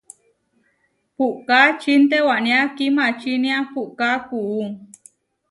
[1.15, 4.61] Puʼka čintewania kimačinia, puʼká kuú.